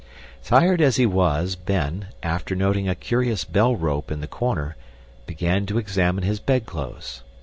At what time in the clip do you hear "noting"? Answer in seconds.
2.55-2.89